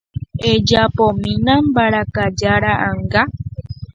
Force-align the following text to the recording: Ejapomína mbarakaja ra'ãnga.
Ejapomína 0.51 1.53
mbarakaja 1.67 2.53
ra'ãnga. 2.63 3.21